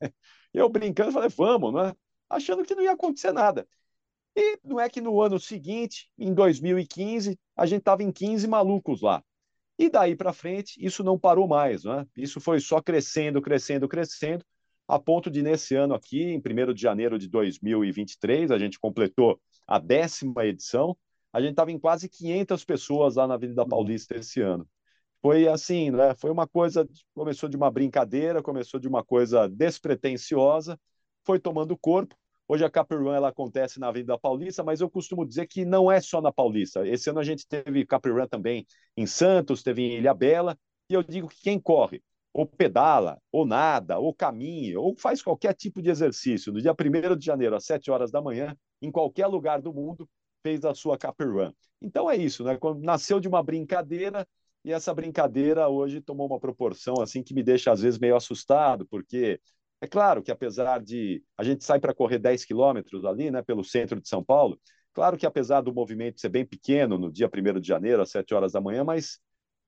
[0.53, 1.95] Eu brincando, falei, vamos, né?
[2.29, 3.69] Achando que não ia acontecer nada.
[4.37, 9.01] E não é que no ano seguinte, em 2015, a gente estava em 15 malucos
[9.01, 9.25] lá.
[9.79, 12.07] E daí para frente, isso não parou mais, né?
[12.17, 14.45] Isso foi só crescendo, crescendo, crescendo,
[14.87, 19.41] a ponto de nesse ano aqui, em 1 de janeiro de 2023, a gente completou
[19.67, 20.97] a décima edição
[21.37, 23.69] a gente estava em quase 500 pessoas lá na Avenida uhum.
[23.69, 24.67] Paulista esse ano.
[25.21, 26.15] Foi assim, né?
[26.15, 30.81] Foi uma coisa, começou de uma brincadeira, começou de uma coisa despretensiosa,
[31.25, 32.17] foi tomando corpo.
[32.49, 36.01] Hoje a Capri ela acontece na Avenida Paulista, mas eu costumo dizer que não é
[36.01, 36.87] só na Paulista.
[36.87, 40.57] Esse ano a gente teve Capri também em Santos, teve em Ilha Bela,
[40.89, 45.55] e eu digo que quem corre, ou pedala, ou nada, ou caminha, ou faz qualquer
[45.55, 49.27] tipo de exercício, no dia 1 de janeiro, às 7 horas da manhã, em qualquer
[49.27, 50.09] lugar do mundo,
[50.43, 51.53] fez a sua Capper Run.
[51.83, 52.57] Então é isso, né?
[52.81, 54.27] Nasceu de uma brincadeira
[54.65, 58.87] e essa brincadeira hoje tomou uma proporção assim que me deixa às vezes meio assustado,
[58.87, 59.41] porque
[59.81, 63.65] é claro que apesar de a gente sai para correr 10 quilômetros ali, né, pelo
[63.65, 64.59] centro de São Paulo,
[64.93, 68.35] claro que apesar do movimento ser bem pequeno no dia 1 de janeiro às 7
[68.35, 69.19] horas da manhã, mas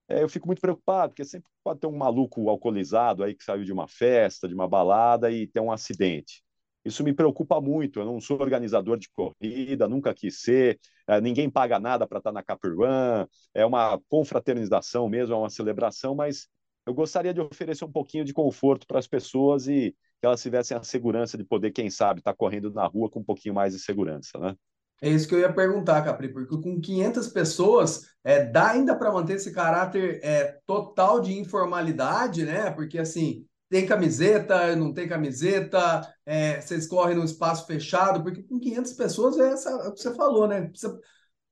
[0.08, 3.64] é, eu fico muito preocupado, porque sempre pode ter um maluco alcoolizado aí que saiu
[3.64, 6.42] de uma festa, de uma balada e tem um acidente.
[6.84, 8.00] Isso me preocupa muito.
[8.00, 10.80] Eu não sou organizador de corrida, nunca quis ser.
[11.06, 13.26] É, ninguém paga nada para estar tá na Capri Run.
[13.52, 16.48] É uma confraternização mesmo, é uma celebração, mas
[16.88, 20.74] eu gostaria de oferecer um pouquinho de conforto para as pessoas e que elas tivessem
[20.74, 23.74] a segurança de poder, quem sabe, estar tá correndo na rua com um pouquinho mais
[23.74, 24.56] de segurança, né?
[25.02, 29.12] É isso que eu ia perguntar, Capri, porque com 500 pessoas, é, dá ainda para
[29.12, 32.70] manter esse caráter é, total de informalidade, né?
[32.70, 38.58] Porque, assim, tem camiseta, não tem camiseta, é, vocês correm num espaço fechado, porque com
[38.58, 40.62] 500 pessoas é, essa, é o que você falou, né?
[40.62, 40.98] Precisa,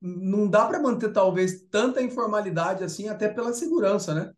[0.01, 4.31] não dá para manter talvez tanta informalidade assim, até pela segurança, né?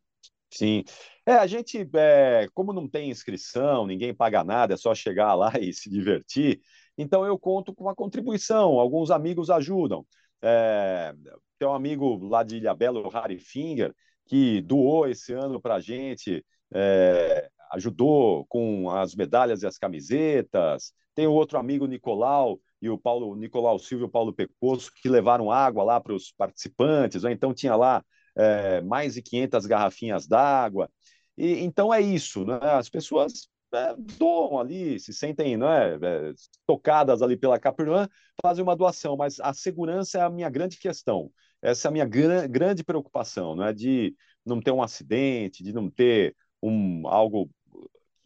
[0.52, 0.84] Sim.
[1.26, 5.52] É, a gente, é, como não tem inscrição, ninguém paga nada, é só chegar lá
[5.60, 6.62] e se divertir.
[6.98, 10.06] Então eu conto com uma contribuição, alguns amigos ajudam.
[10.42, 11.14] É,
[11.58, 13.94] tem um amigo lá de Ilhabela, o Harry Finger,
[14.26, 20.94] que doou esse ano para a gente é, ajudou com as medalhas e as camisetas.
[21.14, 25.52] Tem outro amigo Nicolau e o Paulo Nicolau Silva e o Paulo Pecoso que levaram
[25.52, 27.24] água lá para os participantes.
[27.24, 27.32] Né?
[27.32, 28.04] Então tinha lá
[28.40, 30.90] é, mais de 500 garrafinhas d'água.
[31.38, 32.58] E então é isso, né?
[32.62, 36.34] As pessoas é, doam ali, se sentem né, é,
[36.66, 38.08] tocadas ali pela Capirã,
[38.42, 41.32] fazem uma doação, mas a segurança é a minha grande questão.
[41.62, 43.74] Essa é a minha gr grande preocupação, né?
[43.74, 47.50] De não ter um acidente, de não ter um, algo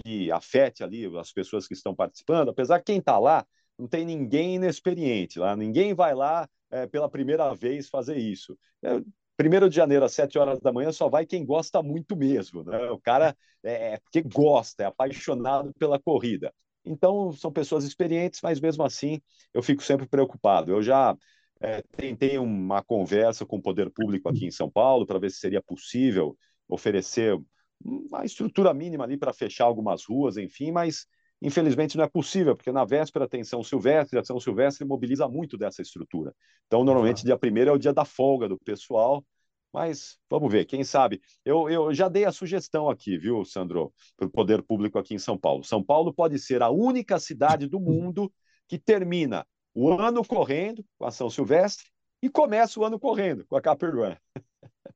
[0.03, 3.45] que afete ali as pessoas que estão participando, apesar que quem está lá
[3.77, 8.57] não tem ninguém inexperiente lá, ninguém vai lá é, pela primeira vez fazer isso.
[8.83, 9.01] É,
[9.35, 12.63] primeiro de janeiro, às sete horas da manhã, só vai quem gosta muito mesmo.
[12.63, 12.89] Né?
[12.91, 16.53] O cara é, é porque gosta, é apaixonado pela corrida.
[16.85, 19.21] Então, são pessoas experientes, mas mesmo assim
[19.53, 20.71] eu fico sempre preocupado.
[20.71, 21.15] Eu já
[21.61, 25.39] é, tentei uma conversa com o poder público aqui em São Paulo para ver se
[25.39, 27.39] seria possível oferecer
[27.83, 31.05] uma estrutura mínima ali para fechar algumas ruas, enfim, mas
[31.43, 35.57] infelizmente não é possível, porque na véspera tem São Silvestre, a São Silvestre mobiliza muito
[35.57, 36.33] dessa estrutura.
[36.65, 39.23] Então, normalmente, dia primeiro é o dia da folga do pessoal,
[39.73, 41.21] mas vamos ver, quem sabe.
[41.43, 45.19] Eu, eu já dei a sugestão aqui, viu, Sandro, para o poder público aqui em
[45.19, 45.63] São Paulo.
[45.63, 48.31] São Paulo pode ser a única cidade do mundo
[48.67, 51.87] que termina o ano correndo com a São Silvestre
[52.21, 54.15] e começa o ano correndo com a Caperuã.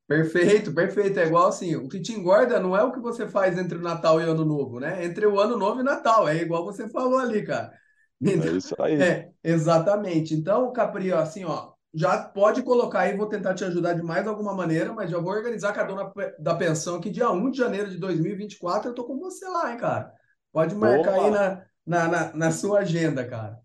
[0.06, 1.18] Perfeito, perfeito.
[1.20, 3.82] É igual assim, o que te engorda não é o que você faz entre o
[3.82, 5.04] Natal e o Ano Novo, né?
[5.04, 7.72] Entre o Ano Novo e o Natal, é igual você falou ali, cara.
[8.20, 9.00] Então, é isso aí.
[9.00, 10.34] É, exatamente.
[10.34, 14.54] Então, Capri, assim, ó, já pode colocar aí, vou tentar te ajudar de mais alguma
[14.54, 17.90] maneira, mas já vou organizar com a dona da pensão que dia 1 de janeiro
[17.90, 20.12] de 2024 eu tô com você lá, hein, cara.
[20.52, 21.24] Pode marcar Opa.
[21.24, 23.58] aí na, na, na, na, sua agenda, cara.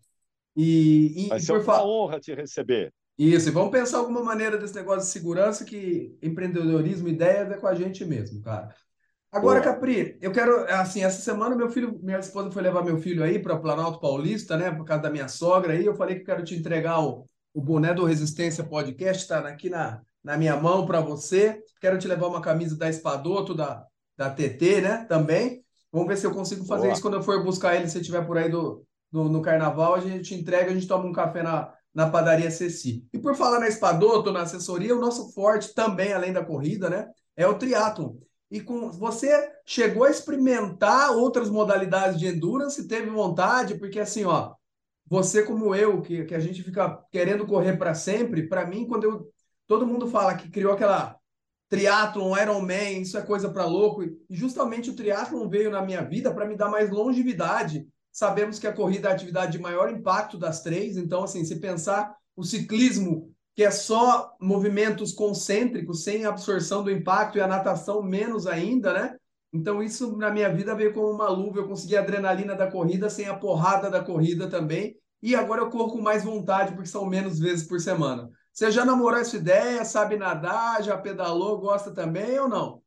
[0.55, 2.93] E, e Vai ser uma honra te receber.
[3.17, 7.67] Isso, e vamos pensar alguma maneira desse negócio de segurança que empreendedorismo, ideias é com
[7.67, 8.73] a gente mesmo, cara.
[9.32, 9.73] Agora, Boa.
[9.73, 13.39] Capri, eu quero, assim, essa semana meu filho, minha esposa foi levar meu filho aí
[13.39, 16.43] para Planalto Paulista, né, por causa da minha sogra aí, eu falei que eu quero
[16.43, 21.02] te entregar o, o boné do Resistência Podcast, está aqui na, na minha mão para
[21.02, 21.63] você.
[21.82, 25.63] Quero te levar uma camisa da Espadoto, da, da TT, né, também.
[25.91, 26.93] Vamos ver se eu consigo fazer Boa.
[26.93, 29.99] isso quando eu for buscar ele, se estiver por aí do, do, no carnaval, a
[29.99, 33.06] gente entrega, a gente toma um café na, na padaria Ceci.
[33.13, 37.10] E por falar na Espadoto, na assessoria, o nosso forte também, além da corrida, né,
[37.36, 38.15] é o triatlon.
[38.49, 44.53] E com você chegou a experimentar outras modalidades de endurance, teve vontade, porque assim, ó,
[45.08, 49.03] você como eu, que, que a gente fica querendo correr para sempre, para mim, quando
[49.03, 49.34] eu
[49.67, 51.17] todo mundo fala que criou aquela
[51.69, 56.32] triatlon, Ironman, isso é coisa para louco, e justamente o triatlon veio na minha vida
[56.32, 57.88] para me dar mais longevidade.
[58.13, 61.60] Sabemos que a corrida é a atividade de maior impacto das três, então assim, se
[61.60, 68.02] pensar o ciclismo que é só movimentos concêntricos, sem absorção do impacto, e a natação
[68.02, 69.15] menos ainda, né?
[69.52, 71.60] Então, isso na minha vida veio como uma luva.
[71.60, 74.95] Eu consegui a adrenalina da corrida sem a porrada da corrida também.
[75.21, 78.30] E agora eu corro com mais vontade, porque são menos vezes por semana.
[78.52, 79.86] Você já namorou essa ideia?
[79.86, 80.84] Sabe nadar?
[80.84, 81.60] Já pedalou?
[81.60, 82.82] Gosta também ou não?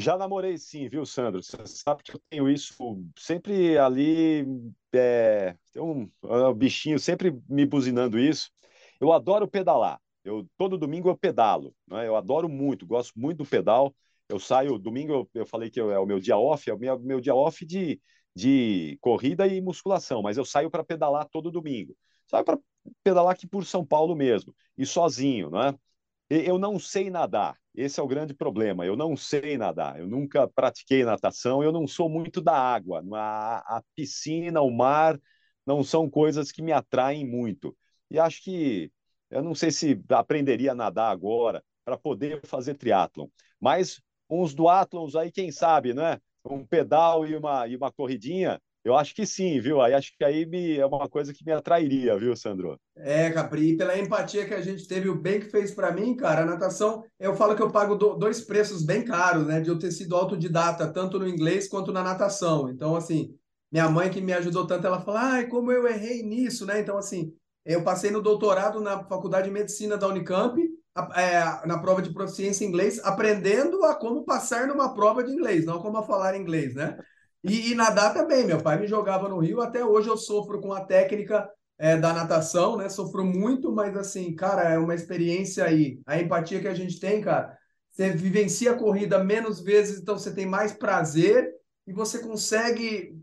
[0.00, 1.42] Já namorei sim, viu, Sandro?
[1.42, 2.74] Você sabe que eu tenho isso
[3.18, 4.46] sempre ali.
[4.94, 8.50] É, tem um, um bichinho sempre me buzinando isso.
[8.98, 10.00] Eu adoro pedalar.
[10.24, 11.74] Eu, todo domingo eu pedalo.
[11.86, 12.08] Né?
[12.08, 13.94] Eu adoro muito, gosto muito do pedal.
[14.26, 16.98] Eu saio, domingo eu, eu falei que é o meu dia off, é o meu,
[16.98, 18.00] meu dia off de,
[18.34, 21.94] de corrida e musculação, mas eu saio para pedalar todo domingo.
[22.26, 22.58] Saio para
[23.02, 25.74] pedalar aqui por São Paulo mesmo, e sozinho, né?
[26.30, 28.86] Eu não sei nadar, esse é o grande problema.
[28.86, 33.02] Eu não sei nadar, eu nunca pratiquei natação, eu não sou muito da água.
[33.14, 35.20] A, a piscina, o mar,
[35.66, 37.76] não são coisas que me atraem muito.
[38.10, 38.92] E acho que
[39.30, 43.28] eu não sei se aprenderia a nadar agora para poder fazer triatlon,
[43.60, 46.20] mas uns duatlons aí, quem sabe, né?
[46.44, 49.80] Um pedal e uma, e uma corridinha, eu acho que sim, viu?
[49.80, 52.78] Aí acho que aí me, é uma coisa que me atrairia, viu, Sandro?
[52.96, 56.16] É, Capri, e pela empatia que a gente teve, o bem que fez para mim,
[56.16, 59.60] cara, a natação, eu falo que eu pago do, dois preços bem caros, né?
[59.60, 62.70] De eu ter sido autodidata, tanto no inglês quanto na natação.
[62.70, 63.34] Então, assim,
[63.70, 66.80] minha mãe que me ajudou tanto, ela falou, ai, como eu errei nisso, né?
[66.80, 70.58] Então, assim, eu passei no doutorado na Faculdade de Medicina da Unicamp,
[71.14, 75.64] é, na prova de proficiência em inglês, aprendendo a como passar numa prova de inglês,
[75.64, 76.98] não como a falar inglês, né?
[77.42, 78.44] E, e nadar também.
[78.44, 81.48] Meu pai me jogava no rio, até hoje eu sofro com a técnica
[81.78, 82.88] é, da natação, né?
[82.88, 86.00] Sofro muito, mas assim, cara, é uma experiência aí.
[86.06, 87.56] A empatia que a gente tem, cara,
[87.90, 91.50] você vivencia a corrida menos vezes, então você tem mais prazer
[91.86, 93.16] e você consegue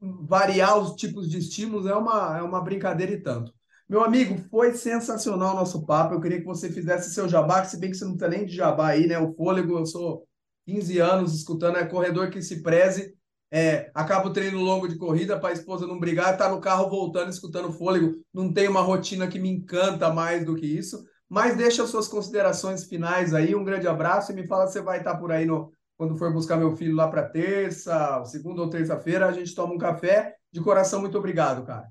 [0.00, 3.52] variar os tipos de estímulos, é uma, é uma brincadeira e tanto.
[3.88, 6.14] Meu amigo, foi sensacional o nosso papo.
[6.14, 8.54] Eu queria que você fizesse seu jabá, se bem que você não tem nem de
[8.54, 9.18] jabá aí, né?
[9.18, 10.26] O fôlego, eu sou
[10.66, 13.16] 15 anos escutando, é corredor que se preze.
[13.50, 16.90] É, acaba o treino longo de corrida para a esposa não brigar, tá no carro
[16.90, 18.14] voltando, escutando fôlego.
[18.32, 21.02] Não tem uma rotina que me encanta mais do que isso.
[21.28, 23.54] Mas deixa as suas considerações finais aí.
[23.54, 26.32] Um grande abraço e me fala se você vai estar por aí no, quando for
[26.32, 29.26] buscar meu filho lá para terça, segunda ou terça-feira.
[29.26, 30.36] A gente toma um café.
[30.50, 31.88] De coração, muito obrigado, cara.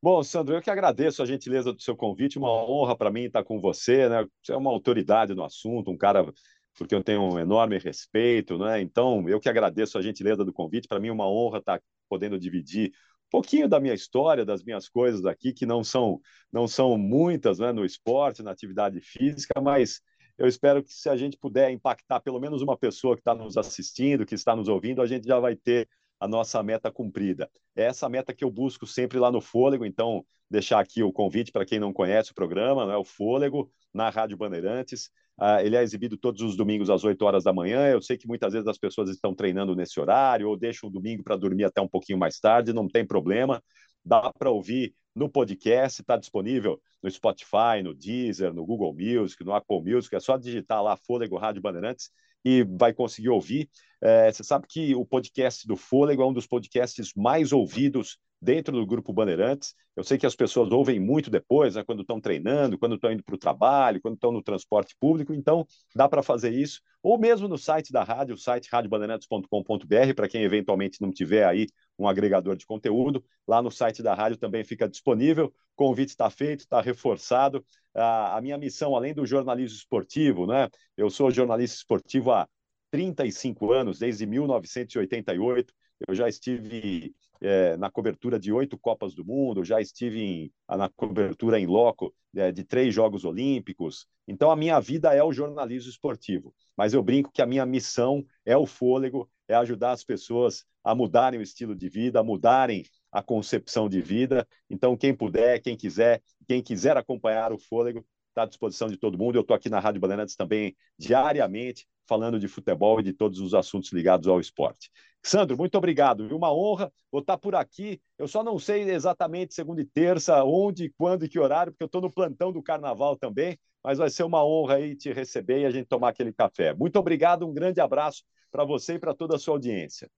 [0.00, 3.42] Bom, Sandro, eu que agradeço a gentileza do seu convite, uma honra para mim estar
[3.42, 4.24] com você, né?
[4.40, 6.32] Você é uma autoridade no assunto, um cara
[6.76, 8.80] porque eu tenho um enorme respeito, né?
[8.80, 12.38] Então, eu que agradeço a gentileza do convite, para mim é uma honra estar podendo
[12.38, 12.90] dividir
[13.26, 16.20] um pouquinho da minha história, das minhas coisas aqui, que não são
[16.52, 20.00] não são muitas, né, no esporte, na atividade física, mas
[20.38, 23.56] eu espero que se a gente puder impactar pelo menos uma pessoa que está nos
[23.56, 25.88] assistindo, que está nos ouvindo, a gente já vai ter
[26.20, 27.50] a nossa meta cumprida.
[27.74, 31.50] É essa meta que eu busco sempre lá no Fôlego, então deixar aqui o convite
[31.50, 35.10] para quem não conhece o programa, né, o Fôlego, na Rádio Bandeirantes.
[35.38, 37.86] Uh, ele é exibido todos os domingos às 8 horas da manhã.
[37.88, 41.22] Eu sei que muitas vezes as pessoas estão treinando nesse horário ou deixam o domingo
[41.22, 43.62] para dormir até um pouquinho mais tarde, não tem problema.
[44.04, 49.52] Dá para ouvir no podcast, está disponível no Spotify, no Deezer, no Google Music, no
[49.52, 50.14] Apple Music.
[50.14, 52.10] É só digitar lá Fôlego Rádio Bandeirantes
[52.44, 53.68] e vai conseguir ouvir.
[54.00, 58.76] É, você sabe que o podcast do Fôlego é um dos podcasts mais ouvidos dentro
[58.76, 59.74] do Grupo Bandeirantes.
[59.94, 63.24] Eu sei que as pessoas ouvem muito depois, né, quando estão treinando, quando estão indo
[63.24, 67.48] para o trabalho, quando estão no transporte público, então dá para fazer isso, ou mesmo
[67.48, 71.66] no site da rádio, o site radiobandeirantes.com.br, para quem eventualmente não tiver aí
[71.98, 76.28] um agregador de conteúdo, lá no site da rádio também fica disponível, o convite está
[76.28, 77.64] feito, está reforçado.
[77.94, 82.46] A, a minha missão, além do jornalismo esportivo, né, eu sou jornalista esportivo há
[82.90, 85.72] 35 anos, desde 1988,
[86.08, 90.88] eu já estive é, na cobertura de oito Copas do Mundo, já estive em, na
[90.88, 94.06] cobertura em loco é, de três Jogos Olímpicos.
[94.28, 96.54] Então, a minha vida é o jornalismo esportivo.
[96.76, 100.94] Mas eu brinco que a minha missão é o fôlego, é ajudar as pessoas a
[100.94, 104.46] mudarem o estilo de vida, a mudarem a concepção de vida.
[104.68, 108.04] Então, quem puder, quem quiser, quem quiser acompanhar o fôlego,
[108.36, 109.36] está à disposição de todo mundo.
[109.36, 113.54] Eu estou aqui na Rádio Bandeirantes também diariamente, falando de futebol e de todos os
[113.54, 114.90] assuntos ligados ao esporte.
[115.22, 116.28] Sandro, muito obrigado.
[116.36, 116.92] Uma honra.
[117.10, 118.00] Vou estar por aqui.
[118.18, 121.86] Eu só não sei exatamente segunda e terça, onde, quando e que horário, porque eu
[121.86, 123.58] estou no plantão do carnaval também.
[123.82, 126.74] Mas vai ser uma honra aí te receber e a gente tomar aquele café.
[126.74, 130.10] Muito obrigado, um grande abraço para você e para toda a sua audiência.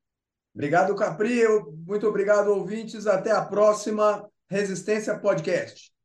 [0.54, 1.42] Obrigado, Capri.
[1.86, 3.06] Muito obrigado, ouvintes.
[3.06, 5.97] Até a próxima Resistência Podcast.